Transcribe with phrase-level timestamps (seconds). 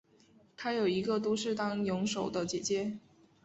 [0.57, 2.97] 她有一个都是当泳手的姐姐。